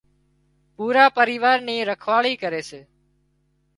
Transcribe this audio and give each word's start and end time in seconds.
پورا 0.75 1.05
پريوار 1.17 1.57
ني 1.67 1.75
رکواۯي 1.89 2.33
ڪري 2.43 2.61
سي 2.69 2.81